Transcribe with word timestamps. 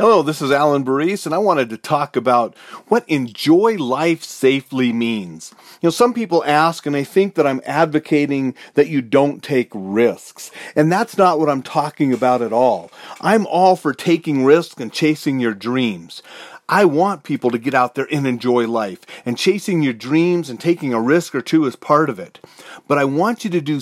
Hello, 0.00 0.22
this 0.22 0.40
is 0.40 0.52
Alain 0.52 0.84
Burrese, 0.84 1.26
and 1.26 1.34
I 1.34 1.38
wanted 1.38 1.70
to 1.70 1.76
talk 1.76 2.14
about 2.14 2.56
what 2.86 3.04
enjoy 3.08 3.74
life 3.78 4.22
safely 4.22 4.92
means. 4.92 5.52
You 5.82 5.88
know, 5.88 5.90
some 5.90 6.14
people 6.14 6.44
ask, 6.44 6.86
and 6.86 6.94
they 6.94 7.02
think 7.02 7.34
that 7.34 7.48
I'm 7.48 7.60
advocating 7.66 8.54
that 8.74 8.86
you 8.86 9.02
don't 9.02 9.42
take 9.42 9.70
risks. 9.74 10.52
And 10.76 10.92
that's 10.92 11.18
not 11.18 11.40
what 11.40 11.48
I'm 11.48 11.64
talking 11.64 12.12
about 12.12 12.42
at 12.42 12.52
all. 12.52 12.92
I'm 13.20 13.44
all 13.48 13.74
for 13.74 13.92
taking 13.92 14.44
risks 14.44 14.80
and 14.80 14.92
chasing 14.92 15.40
your 15.40 15.52
dreams. 15.52 16.22
I 16.68 16.84
want 16.84 17.24
people 17.24 17.50
to 17.50 17.58
get 17.58 17.74
out 17.74 17.96
there 17.96 18.06
and 18.08 18.24
enjoy 18.24 18.68
life, 18.68 19.00
and 19.26 19.36
chasing 19.36 19.82
your 19.82 19.94
dreams 19.94 20.48
and 20.48 20.60
taking 20.60 20.94
a 20.94 21.00
risk 21.00 21.34
or 21.34 21.42
two 21.42 21.66
is 21.66 21.74
part 21.74 22.08
of 22.08 22.20
it. 22.20 22.38
But 22.86 22.98
I 22.98 23.04
want 23.04 23.42
you 23.42 23.50
to 23.50 23.60
do, 23.60 23.80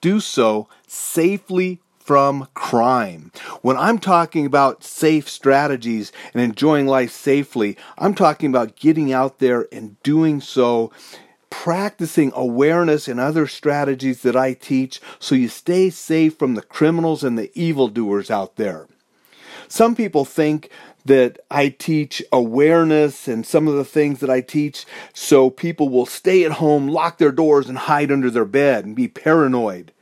do 0.00 0.20
so 0.20 0.68
safely 0.86 1.80
from 2.08 2.48
crime. 2.54 3.30
When 3.60 3.76
I'm 3.76 3.98
talking 3.98 4.46
about 4.46 4.82
safe 4.82 5.28
strategies 5.28 6.10
and 6.32 6.42
enjoying 6.42 6.86
life 6.86 7.10
safely, 7.10 7.76
I'm 7.98 8.14
talking 8.14 8.48
about 8.48 8.76
getting 8.76 9.12
out 9.12 9.40
there 9.40 9.66
and 9.70 10.02
doing 10.02 10.40
so 10.40 10.90
practicing 11.50 12.32
awareness 12.34 13.08
and 13.08 13.20
other 13.20 13.46
strategies 13.46 14.22
that 14.22 14.36
I 14.36 14.54
teach 14.54 15.02
so 15.18 15.34
you 15.34 15.48
stay 15.48 15.90
safe 15.90 16.38
from 16.38 16.54
the 16.54 16.62
criminals 16.62 17.22
and 17.22 17.38
the 17.38 17.50
evildoers 17.54 18.30
out 18.30 18.56
there. 18.56 18.88
Some 19.68 19.94
people 19.94 20.24
think 20.24 20.70
that 21.04 21.38
I 21.50 21.68
teach 21.68 22.22
awareness 22.32 23.28
and 23.28 23.44
some 23.44 23.68
of 23.68 23.74
the 23.74 23.84
things 23.84 24.20
that 24.20 24.30
I 24.30 24.40
teach 24.40 24.86
so 25.12 25.50
people 25.50 25.90
will 25.90 26.06
stay 26.06 26.46
at 26.46 26.52
home, 26.52 26.88
lock 26.88 27.18
their 27.18 27.32
doors, 27.32 27.68
and 27.68 27.76
hide 27.76 28.10
under 28.10 28.30
their 28.30 28.46
bed 28.46 28.86
and 28.86 28.96
be 28.96 29.08
paranoid. 29.08 29.92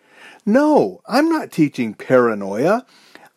No, 0.48 1.00
I'm 1.06 1.28
not 1.28 1.50
teaching 1.50 1.92
paranoia. 1.92 2.86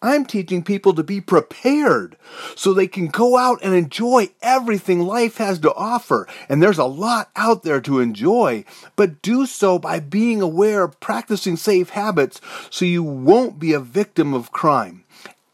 I'm 0.02 0.26
teaching 0.26 0.63
people 0.63 0.94
to 0.94 1.04
be 1.04 1.20
prepared 1.20 2.16
so 2.55 2.72
they 2.72 2.88
can 2.88 3.08
go 3.08 3.36
out 3.36 3.59
and 3.63 3.73
enjoy 3.73 4.30
everything 4.41 5.02
life 5.02 5.38
has 5.38 5.59
to 5.59 5.73
offer. 5.73 6.28
And 6.47 6.61
there's 6.61 6.78
a 6.78 6.86
lot 6.86 7.31
out 7.36 7.64
there 7.64 7.81
to 7.81 8.00
enjoy, 8.00 8.64
but 8.95 9.22
do 9.22 9.45
so 9.45 9.80
by 9.80 10.00
being 10.00 10.42
aware, 10.42 10.84
of 10.84 11.00
practicing 11.00 11.58
safe 11.58 11.89
habits 11.89 12.39
so 12.69 12.86
you 12.86 13.03
won't 13.03 13.59
be 13.59 13.73
a 13.73 13.80
victim 13.80 14.34
of 14.34 14.52
crime. 14.52 15.03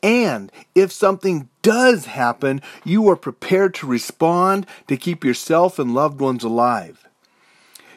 And 0.03 0.51
if 0.75 0.91
something 0.91 1.49
does 1.63 2.05
happen, 2.05 2.61
you 2.83 3.09
are 3.09 3.15
prepared 3.15 3.73
to 3.75 3.87
respond 3.87 4.67
to 4.87 4.97
keep 4.97 5.23
yourself 5.23 5.79
and 5.79 5.95
loved 5.95 6.19
ones 6.19 6.43
alive. 6.43 7.04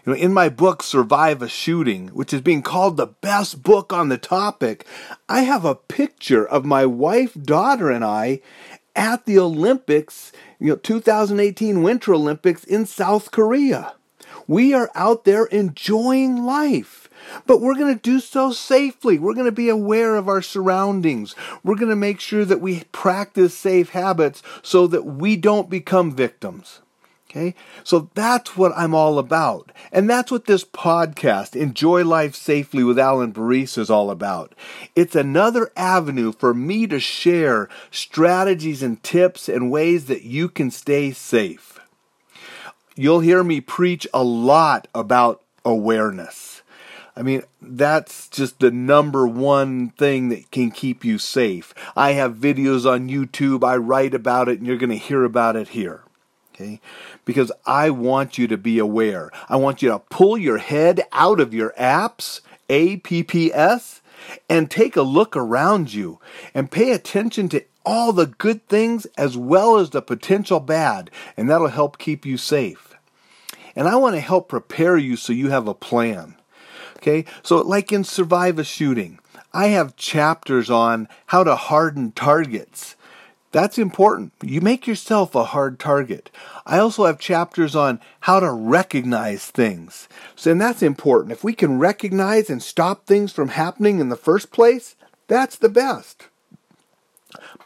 You 0.09 0.15
know, 0.15 0.21
in 0.21 0.33
my 0.33 0.49
book, 0.49 0.83
Survive 0.83 1.43
a 1.43 1.51
Shooting, 1.51 2.09
which 2.15 2.33
is 2.33 2.41
being 2.41 2.63
called 2.63 2.97
the 2.97 3.09
best 3.09 3.63
book 3.63 3.93
on 3.93 4.09
the 4.09 4.17
topic, 4.17 4.87
I 5.29 5.43
have 5.43 5.67
a 5.67 5.75
picture 5.75 6.49
of 6.49 6.65
my 6.65 6.87
wife, 6.87 7.35
daughter, 7.35 7.91
and 7.91 8.03
I 8.03 8.41
at 8.97 9.27
the 9.27 9.39
Olympics, 9.39 10.33
you 10.59 10.69
know, 10.69 10.77
2018 10.77 11.83
Winter 11.83 12.15
Olympics 12.15 12.65
in 12.65 12.87
South 12.87 13.31
Korea. 13.31 13.97
We 14.47 14.73
are 14.73 14.91
out 14.95 15.25
there 15.25 15.45
enjoying 15.45 16.43
life. 16.43 17.11
But 17.47 17.61
we're 17.61 17.75
going 17.75 17.95
to 17.95 18.01
do 18.01 18.19
so 18.19 18.51
safely. 18.51 19.19
We're 19.19 19.35
going 19.35 19.45
to 19.45 19.53
be 19.53 19.69
aware 19.69 20.17
of 20.17 20.27
our 20.27 20.41
surroundings. 20.41 21.35
We're 21.63 21.77
going 21.77 21.91
to 21.91 21.97
make 21.97 22.21
sure 22.21 22.47
that 22.47 22.63
we 22.63 22.85
practice 22.93 23.55
safe 23.55 23.91
habits 23.91 24.43
so 24.63 24.87
that 24.87 25.05
we 25.05 25.37
don't 25.37 25.69
become 25.69 26.17
victims. 26.17 26.81
Okay? 27.31 27.55
So 27.85 28.09
that's 28.15 28.57
what 28.57 28.73
I'm 28.75 28.95
all 28.95 29.19
about. 29.19 29.71
And 29.93 30.09
that's 30.09 30.31
what 30.31 30.47
this 30.47 30.65
podcast, 30.65 31.55
Enjoy 31.55 32.05
Life 32.05 32.35
Safely 32.35 32.83
with 32.83 32.99
Alain 32.99 33.33
Burrese, 33.33 33.77
is 33.77 33.91
all 33.91 34.11
about. 34.11 34.55
It's 34.97 35.15
another 35.15 35.71
avenue 35.77 36.33
for 36.33 36.55
me 36.55 36.87
to 36.87 36.99
share 36.99 37.69
strategies 37.91 38.83
and 38.83 39.03
tips 39.03 39.49
and 39.49 39.71
ways 39.71 40.07
that 40.07 40.23
you 40.23 40.49
can 40.49 40.71
stay 40.71 41.11
safe. 41.11 41.79
You'll 42.97 43.21
hear 43.21 43.45
me 43.45 43.61
preach 43.61 44.07
a 44.15 44.25
lot 44.25 44.89
about 44.95 45.43
awareness. 45.65 46.63
I 47.15 47.23
mean, 47.23 47.43
that's 47.61 48.29
just 48.29 48.61
the 48.61 48.71
number 48.71 49.27
one 49.27 49.91
thing 49.91 50.31
that 50.31 50.51
can 50.51 50.71
keep 50.71 51.05
you 51.05 51.19
safe. 51.19 51.75
I 51.97 52.13
have 52.13 52.37
videos 52.37 52.91
on 52.91 53.09
YouTube, 53.09 53.65
I 53.65 53.77
write 53.77 54.15
about 54.15 54.49
it, 54.49 54.59
and 54.59 54.67
you're 54.67 54.77
going 54.77 54.91
to 54.91 54.97
hear 54.97 55.25
about 55.25 55.57
it 55.57 55.69
here. 55.69 56.05
Okay? 56.61 56.81
Because 57.25 57.53
I 57.67 57.91
want 57.91 58.37
you 58.37 58.49
to 58.49 58.57
be 58.57 58.79
aware. 58.79 59.31
I 59.49 59.57
want 59.57 59.81
you 59.83 59.91
to 59.91 59.99
pull 59.99 60.37
your 60.37 60.59
head 60.59 61.03
out 61.13 61.41
of 61.41 61.55
your 61.55 61.73
apps, 61.79 62.41
APPS, 62.69 64.01
and 64.49 64.71
take 64.71 64.97
a 64.97 65.03
look 65.03 65.37
around 65.37 65.95
you 65.95 66.19
and 66.53 66.71
pay 66.71 66.91
attention 66.91 67.49
to 67.51 67.65
all 67.87 68.13
the 68.13 68.27
good 68.27 68.67
things 68.69 69.07
as 69.17 69.37
well 69.37 69.77
as 69.77 69.91
the 69.91 70.03
potential 70.03 70.61
bad, 70.61 71.11
and 71.37 71.49
that'll 71.49 71.69
help 71.69 71.99
keep 71.99 72.27
you 72.27 72.37
safe. 72.37 72.97
And 73.77 73.87
I 73.87 73.97
want 73.97 74.17
to 74.17 74.21
help 74.21 74.49
prepare 74.49 74.97
you 74.97 75.17
so 75.17 75.33
you 75.33 75.51
have 75.51 75.69
a 75.69 75.75
plan. 75.75 76.35
Okay? 76.97 77.25
So, 77.43 77.59
like 77.59 77.93
in 77.93 78.03
Survive 78.03 78.59
a 78.59 78.65
Shooting, 78.65 79.21
I 79.55 79.69
have 79.69 79.97
chapters 79.97 80.69
on 80.69 81.09
how 81.27 81.45
to 81.45 81.55
harden 81.55 82.13
targets 82.13 82.97
that's 83.51 83.79
important. 83.79 84.33
You 84.43 84.61
make 84.61 84.87
yourself 84.87 85.35
a 85.35 85.45
hard 85.45 85.79
target. 85.79 86.31
I 86.67 86.79
also 86.79 87.07
have 87.07 87.19
chapters 87.19 87.75
on 87.75 88.01
how 88.21 88.41
to 88.41 88.51
recognize 88.51 89.47
things. 89.47 90.09
So, 90.37 90.53
and 90.53 90.61
that's 90.61 90.83
important. 90.83 91.33
If 91.33 91.43
we 91.43 91.55
can 91.55 91.79
recognize 91.79 92.51
and 92.51 92.63
stop 92.63 93.07
things 93.07 93.33
from 93.33 93.49
happening 93.49 94.01
in 94.01 94.11
the 94.11 94.17
first 94.17 94.53
place, 94.53 94.97
that's 95.29 95.57
the 95.57 95.69
best. 95.71 96.27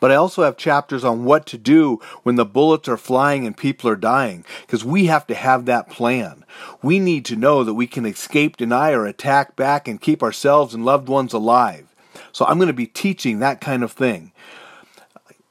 But 0.01 0.11
I 0.11 0.17
also 0.17 0.43
have 0.43 0.57
chapters 0.57 1.05
on 1.05 1.25
what 1.25 1.47
to 1.47 1.59
do 1.59 2.01
when 2.25 2.35
the 2.35 2.45
bullets 2.45 2.89
are 2.89 2.97
flying 2.97 3.47
and 3.47 3.57
people 3.57 3.89
are 3.89 3.97
dying, 3.97 4.45
because 4.67 4.85
we 4.85 5.07
have 5.07 5.27
to 5.29 5.35
have 5.35 5.65
that 5.65 5.89
plan. 5.89 6.45
We 6.83 6.99
need 6.99 7.25
to 7.27 7.37
know 7.37 7.63
that 7.63 7.75
we 7.75 7.87
can 7.87 8.05
escape, 8.05 8.57
deny, 8.57 8.91
or 8.91 9.07
attack 9.07 9.55
back 9.55 9.87
and 9.87 10.01
keep 10.01 10.23
ourselves 10.23 10.75
and 10.75 10.85
loved 10.85 11.09
ones 11.09 11.33
alive. 11.33 11.95
So 12.33 12.45
I'm 12.45 12.59
going 12.59 12.67
to 12.67 12.73
be 12.73 12.89
teaching 12.89 13.39
that 13.39 13.61
kind 13.61 13.85
of 13.85 13.93
thing. 13.93 14.33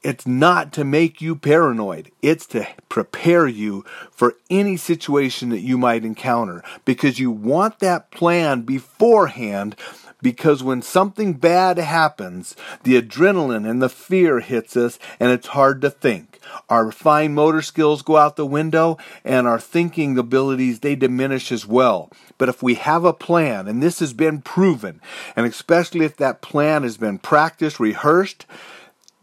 It's 0.04 0.26
not 0.26 0.74
to 0.74 0.84
make 0.84 1.22
you 1.22 1.36
paranoid. 1.36 2.12
It's 2.24 2.48
to 2.48 2.68
prepare 2.90 3.48
you 3.48 3.86
for 4.10 4.36
any 4.50 4.76
situation 4.76 5.50
that 5.50 5.60
you 5.60 5.78
might 5.78 6.04
encounter 6.04 6.64
because 6.86 7.20
you 7.20 7.30
want 7.30 7.80
that 7.80 8.10
plan 8.10 8.62
beforehand 8.62 9.76
because 10.22 10.62
when 10.64 10.82
something 10.82 11.34
bad 11.34 11.78
happens, 11.78 12.56
the 12.84 13.02
adrenaline 13.02 13.70
and 13.70 13.82
the 13.82 13.90
fear 13.90 14.40
hits 14.40 14.78
us 14.78 15.00
and 15.20 15.32
it's 15.32 15.48
hard 15.48 15.82
to 15.82 15.90
think. 15.90 16.40
Our 16.70 16.92
fine 16.92 17.34
motor 17.34 17.62
skills 17.62 18.02
go 18.02 18.18
out 18.18 18.36
the 18.36 18.46
window 18.46 18.98
and 19.24 19.48
our 19.48 19.60
thinking 19.60 20.18
abilities 20.18 20.80
they 20.80 20.96
diminish 20.96 21.52
as 21.52 21.66
well. 21.66 22.12
But 22.38 22.50
if 22.50 22.62
we 22.62 22.76
have 22.76 23.04
a 23.04 23.14
plan 23.14 23.68
and 23.68 23.82
this 23.82 24.00
has 24.00 24.14
been 24.14 24.42
proven, 24.42 25.02
and 25.36 25.46
especially 25.46 26.06
if 26.06 26.18
that 26.18 26.42
plan 26.42 26.84
has 26.84 26.98
been 26.98 27.20
practiced, 27.20 27.80
rehearsed, 27.80 28.46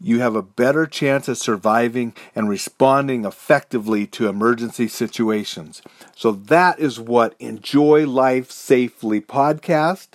you 0.01 0.19
have 0.19 0.35
a 0.35 0.41
better 0.41 0.85
chance 0.85 1.27
of 1.27 1.37
surviving 1.37 2.13
and 2.33 2.47
responding 2.47 3.25
effectively 3.25 4.07
to 4.07 4.27
emergency 4.27 4.87
situations. 4.87 5.81
So 6.15 6.31
that 6.31 6.79
is 6.79 6.99
what 6.99 7.35
Enjoy 7.39 8.07
Life 8.07 8.49
Safely 8.51 9.19
podcast. 9.19 10.09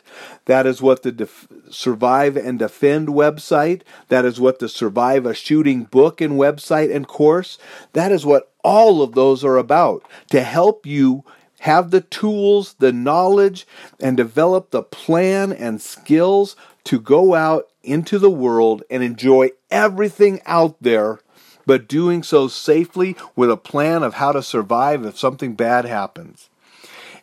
That 0.47 0.67
is 0.67 0.81
what 0.81 1.03
the 1.03 1.13
Def- 1.13 1.49
Survive 1.71 2.37
and 2.37 2.59
Defend 2.59 3.09
website. 3.09 3.83
That 4.09 4.25
is 4.25 4.41
what 4.41 4.59
the 4.59 4.69
Survive 4.69 5.27
a 5.27 5.35
Shooting 5.35 5.85
book 5.85 6.21
and 6.21 6.35
website 6.35 6.95
and 6.95 7.07
course. 7.07 7.59
That 7.93 8.13
is 8.13 8.25
what 8.25 8.53
all 8.63 9.03
of 9.03 9.13
those 9.13 9.45
are 9.45 9.59
about 9.59 10.03
to 10.31 10.43
help 10.43 10.87
you 10.87 11.25
have 11.65 11.91
the 11.91 12.03
tools, 12.03 12.75
the 12.79 12.93
knowledge, 12.93 13.67
and 13.99 14.19
develop 14.19 14.71
the 14.71 14.83
plan 14.83 15.51
and 15.51 15.81
skills 15.81 16.57
to 16.85 17.01
go 17.01 17.35
out 17.35 17.71
into 17.83 18.19
the 18.19 18.31
world 18.31 18.83
and 18.91 19.03
enjoy 19.03 19.49
everything 19.71 20.43
out 20.45 20.77
there, 20.83 21.21
but 21.65 21.89
doing 21.89 22.23
so 22.23 22.49
safely 22.49 23.17
with 23.35 23.51
a 23.51 23.57
plan 23.57 24.03
of 24.03 24.15
how 24.15 24.31
to 24.31 24.43
survive 24.43 25.07
if 25.07 25.19
something 25.19 25.55
bad 25.55 25.87
happens. 25.87 26.51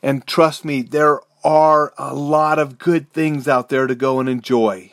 And 0.01 0.25
trust 0.25 0.65
me, 0.65 0.81
there 0.81 1.19
are 1.43 1.93
a 1.99 2.15
lot 2.15 2.57
of 2.57 2.79
good 2.79 3.13
things 3.13 3.47
out 3.47 3.69
there 3.69 3.85
to 3.85 3.93
go 3.93 4.19
and 4.19 4.27
enjoy. 4.27 4.91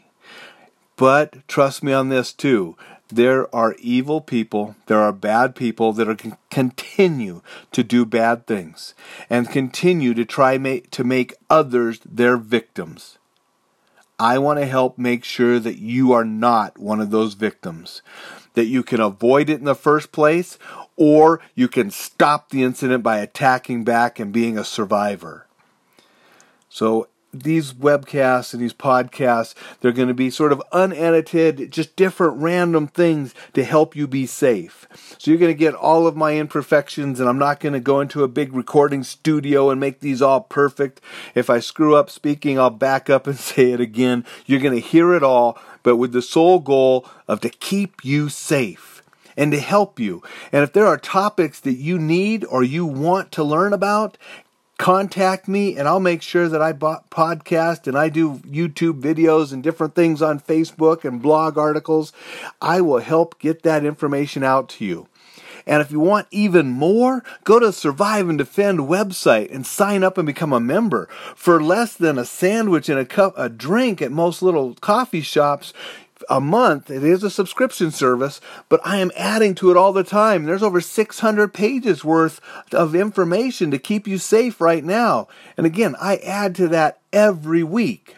But 0.97 1.49
trust 1.49 1.83
me 1.83 1.95
on 1.95 2.11
this 2.11 2.35
too. 2.35 2.77
There 3.11 3.55
are 3.55 3.75
evil 3.79 4.21
people, 4.21 4.77
there 4.87 5.01
are 5.01 5.13
bad 5.13 5.57
people 5.57 5.93
that 5.95 6.09
are 6.09 6.15
con- 6.15 6.37
continue 6.51 7.41
to 7.73 7.83
do 7.83 8.05
bad 8.05 8.47
things 8.47 8.95
and 9.31 9.51
continue 9.51 10.13
to 10.13 10.27
try 10.27 10.59
to 10.59 11.05
make 11.05 11.35
others 11.49 12.01
their 12.05 12.37
victims. 12.37 13.17
I 14.19 14.39
want 14.39 14.59
to 14.59 14.67
help 14.67 14.99
make 14.99 15.25
sure 15.25 15.59
that 15.59 15.79
you 15.79 16.13
are 16.13 16.25
not 16.25 16.79
one 16.79 17.01
of 17.01 17.11
those 17.11 17.35
victims, 17.35 18.03
that 18.55 18.67
you 18.67 18.83
can 18.83 19.01
avoid 19.01 19.49
it 19.49 19.61
in 19.61 19.65
the 19.65 19.75
first 19.75 20.11
place, 20.13 20.59
or 20.97 21.41
you 21.55 21.69
can 21.69 21.91
stop 21.91 22.51
the 22.51 22.65
incident 22.65 23.05
by 23.05 23.19
attacking 23.19 23.85
back 23.85 24.19
and 24.19 24.33
being 24.33 24.59
a 24.59 24.65
survivor. 24.65 25.47
So, 26.69 27.09
these 27.33 27.75
webcasts 27.75 28.53
and 28.53 28.63
these 28.63 28.73
podcasts, 28.73 29.55
they're 29.81 29.93
going 29.93 30.09
to 30.09 30.15
be 30.15 30.31
sort 30.31 30.53
of 30.53 30.63
unedited, 30.73 31.71
just 31.71 31.97
different 31.97 32.39
random 32.39 32.87
things 32.87 33.35
to 33.53 33.65
help 33.65 33.95
you 33.95 34.07
be 34.07 34.27
safe. 34.27 34.87
So 35.19 35.31
you're 35.31 35.41
going 35.41 35.53
to 35.53 35.59
get 35.59 35.75
all 35.75 36.07
of 36.07 36.17
my 36.17 36.37
imperfections, 36.37 37.21
and 37.21 37.29
I'm 37.29 37.39
not 37.39 37.61
going 37.61 37.75
to 37.75 37.81
go 37.81 38.01
into 38.01 38.25
a 38.25 38.29
big 38.29 38.55
recording 38.55 39.03
studio 39.03 39.71
and 39.71 39.81
make 39.81 40.01
these 40.01 40.23
all 40.23 40.41
perfect. 40.41 41.01
If 41.35 41.51
I 41.51 41.61
screw 41.61 41.95
up 41.95 42.11
speaking, 42.11 42.59
I'll 42.59 42.71
back 42.71 43.11
up 43.11 43.27
and 43.27 43.39
say 43.39 43.73
it 43.73 43.81
again. 43.81 44.25
You're 44.47 44.61
going 44.61 44.81
to 44.81 44.87
hear 44.87 45.15
it 45.15 45.23
all, 45.23 45.59
but 45.83 45.97
with 45.97 46.13
the 46.13 46.23
sole 46.23 46.61
goal 46.61 47.09
of 47.27 47.41
to 47.41 47.51
keep 47.51 48.05
you 48.05 48.29
safe 48.29 49.03
and 49.37 49.53
to 49.53 49.61
help 49.61 50.01
you. 50.01 50.23
And 50.51 50.65
if 50.65 50.73
there 50.73 50.87
are 50.87 50.99
topics 50.99 51.61
that 51.61 51.75
you 51.75 51.99
need 51.99 52.45
or 52.45 52.65
you 52.65 52.85
want 52.85 53.31
to 53.33 53.45
learn 53.45 53.73
about, 53.73 54.19
contact 54.79 55.49
me 55.49 55.77
and 55.77 55.87
I'll 55.87 56.01
make 56.01 56.23
sure 56.23 56.49
that 56.49 56.63
I 56.63 56.73
podcast 56.73 57.87
and 57.87 57.99
I 57.99 58.09
do 58.09 58.39
YouTube 58.39 59.01
videos 59.01 59.53
and 59.53 59.63
different 59.63 59.95
things 59.95 60.23
on 60.23 60.41
Facebook 60.41 61.05
and 61.05 61.21
blog 61.21 61.59
articles. 61.59 62.13
I 62.63 62.81
will 62.81 63.01
help 63.01 63.39
get 63.39 63.65
that 63.65 63.85
information 63.85 64.43
out 64.43 64.69
to 64.71 64.85
you. 64.85 65.09
And 65.67 65.83
if 65.83 65.91
you 65.91 66.01
want 66.01 66.29
even 66.31 66.71
more, 66.71 67.23
go 67.45 67.59
to 67.59 67.73
Survive 67.73 68.31
and 68.31 68.39
Defend 68.39 68.79
website 68.81 69.55
and 69.55 69.67
sign 69.67 70.03
up 70.03 70.17
and 70.17 70.27
become 70.27 70.55
a 70.55 70.61
member. 70.61 71.09
For 71.37 71.63
less 71.63 71.95
than 71.95 72.19
a 72.19 72.25
sandwich 72.25 72.89
and 72.89 72.99
a 72.99 73.05
cup 73.05 73.35
a 73.37 73.51
drink 73.51 74.01
at 74.01 74.11
most 74.11 74.41
little 74.41 74.75
coffee 74.77 75.21
shops, 75.21 75.75
a 76.29 76.41
month. 76.41 76.91
It 76.91 77.05
is 77.05 77.23
a 77.23 77.31
subscription 77.31 77.91
service, 77.91 78.41
but 78.69 78.81
I 78.85 78.99
am 78.99 79.12
adding 79.17 79.55
to 79.56 79.70
it 79.70 79.76
all 79.76 79.93
the 79.93 80.05
time. 80.05 80.44
There's 80.44 80.62
over 80.62 80.81
600 80.81 81.53
pages 81.55 82.05
worth 82.05 82.41
of 82.73 82.94
information 82.94 83.70
to 83.70 83.79
keep 83.79 84.06
you 84.06 84.19
safe 84.19 84.61
right 84.61 84.85
now. 84.85 85.29
And 85.56 85.67
again, 85.67 85.97
I 86.00 86.17
add 86.17 86.55
to 86.56 86.69
that 86.69 87.00
every 87.12 87.62
week. 87.62 88.17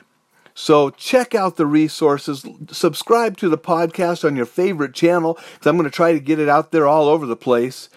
So 0.55 0.91
check 0.91 1.35
out 1.35 1.57
the 1.57 1.67
resources. 1.67 2.45
Subscribe 2.71 3.37
to 3.39 3.49
the 3.49 3.59
podcast 3.59 4.25
on 4.25 4.37
your 4.37 4.47
favorite 4.47 4.95
channel 4.95 5.35
because 5.35 5.67
I'm 5.67 5.77
going 5.77 5.89
to 5.89 5.95
try 5.95 6.13
to 6.13 6.21
get 6.21 6.39
it 6.39 6.49
out 6.49 6.71
there 6.71 6.87
all 6.87 7.09
over 7.09 7.25
the 7.25 7.37
place. 7.37 7.89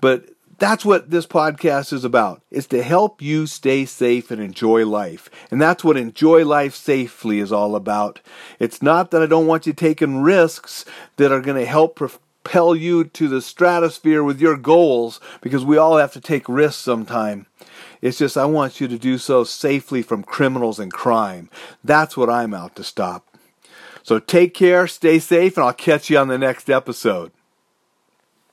But 0.00 0.30
that's 0.58 0.84
what 0.84 1.10
this 1.10 1.26
podcast 1.26 1.92
is 1.92 2.04
about. 2.04 2.42
It's 2.50 2.66
to 2.68 2.82
help 2.82 3.20
you 3.20 3.46
stay 3.46 3.84
safe 3.84 4.30
and 4.30 4.40
enjoy 4.40 4.86
life. 4.86 5.28
And 5.50 5.60
that's 5.60 5.84
what 5.84 5.96
enjoy 5.96 6.44
life 6.44 6.74
safely 6.74 7.40
is 7.40 7.52
all 7.52 7.76
about. 7.76 8.20
It's 8.58 8.80
not 8.80 9.10
that 9.10 9.22
I 9.22 9.26
don't 9.26 9.46
want 9.46 9.66
you 9.66 9.72
taking 9.72 10.22
risks 10.22 10.84
that 11.16 11.32
are 11.32 11.40
going 11.40 11.58
to 11.58 11.66
help 11.66 11.96
propel 11.96 12.74
you 12.74 13.04
to 13.04 13.28
the 13.28 13.42
stratosphere 13.42 14.22
with 14.22 14.40
your 14.40 14.56
goals 14.56 15.20
because 15.42 15.64
we 15.64 15.76
all 15.76 15.98
have 15.98 16.12
to 16.14 16.20
take 16.20 16.48
risks 16.48 16.80
sometime. 16.80 17.46
It's 18.00 18.18
just 18.18 18.36
I 18.36 18.46
want 18.46 18.80
you 18.80 18.88
to 18.88 18.98
do 18.98 19.18
so 19.18 19.44
safely 19.44 20.00
from 20.00 20.22
criminals 20.22 20.78
and 20.78 20.92
crime. 20.92 21.50
That's 21.84 22.16
what 22.16 22.30
I'm 22.30 22.54
out 22.54 22.76
to 22.76 22.84
stop. 22.84 23.26
So 24.02 24.20
take 24.20 24.54
care, 24.54 24.86
stay 24.86 25.18
safe, 25.18 25.56
and 25.56 25.66
I'll 25.66 25.72
catch 25.72 26.08
you 26.08 26.18
on 26.18 26.28
the 26.28 26.38
next 26.38 26.70
episode. 26.70 27.32